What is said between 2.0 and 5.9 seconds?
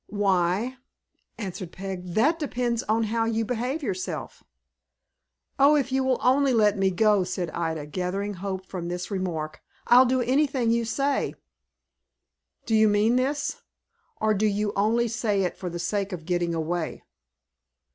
"that depends on how you behave yourself." "Oh,